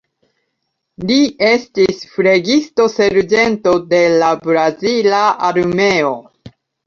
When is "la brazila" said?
4.23-5.21